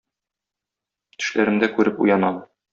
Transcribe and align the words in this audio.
Төшләремдә 1.17 1.71
күреп 1.77 2.05
уянам. 2.07 2.45